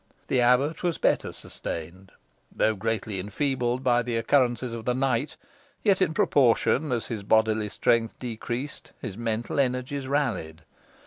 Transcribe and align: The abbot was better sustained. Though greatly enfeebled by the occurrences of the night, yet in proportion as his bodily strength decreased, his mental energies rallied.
The 0.29 0.41
abbot 0.41 0.81
was 0.81 0.97
better 0.97 1.31
sustained. 1.31 2.11
Though 2.51 2.73
greatly 2.73 3.19
enfeebled 3.19 3.83
by 3.83 4.01
the 4.01 4.17
occurrences 4.17 4.73
of 4.73 4.85
the 4.85 4.95
night, 4.95 5.37
yet 5.83 6.01
in 6.01 6.15
proportion 6.15 6.91
as 6.91 7.05
his 7.05 7.21
bodily 7.21 7.69
strength 7.69 8.17
decreased, 8.17 8.93
his 8.99 9.15
mental 9.15 9.59
energies 9.59 10.07
rallied. 10.07 10.63